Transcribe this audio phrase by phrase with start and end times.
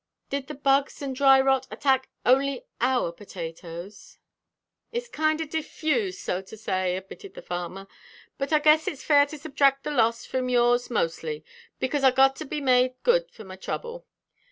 [0.31, 4.17] "Did the bugs and dry rot attack only our potatoes?"
[4.89, 4.97] she demanded.
[4.97, 7.85] "It's kinder diffused, so to say," admitted the farmer,
[8.39, 11.45] "but I guess it's fair to subtract the loss from yours mostly,
[11.77, 14.07] because I've got to be made good for my trouble."